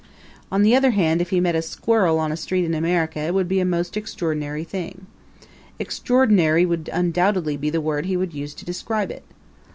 [0.51, 3.35] On the other hand, if he met a squirrel on a street in America it
[3.35, 5.05] would be a most extraordinary thing.
[5.77, 9.23] Extraordinary would undoubtedly be the word he would use to describe it.